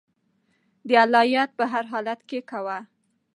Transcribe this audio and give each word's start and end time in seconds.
د 0.87 0.89
الله 1.03 1.23
یاد 1.35 1.49
په 1.59 1.63
هر 1.71 1.83
حال 1.91 2.07
کې 2.29 2.39
کوه. 2.49 2.77